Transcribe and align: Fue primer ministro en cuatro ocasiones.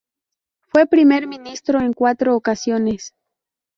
Fue 0.63 0.87
primer 0.87 1.27
ministro 1.27 1.79
en 1.79 1.93
cuatro 1.93 2.35
ocasiones. 2.35 3.13